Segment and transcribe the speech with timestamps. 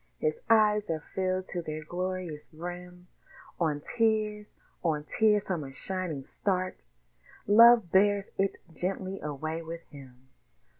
[0.17, 3.05] His eyes are filled to their glorious brim;
[3.59, 6.85] On tears, on tears from a shining start
[7.45, 10.29] Love bears it gently away with him.